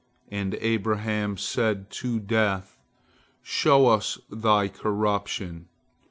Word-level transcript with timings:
And 0.31 0.55
Abraham 0.55 1.37
said 1.37 1.91
to 1.91 2.19
Death, 2.19 2.79
"Show 3.43 3.85
us 3.87 4.17
thy 4.31 4.67
corruption." 4.67 5.67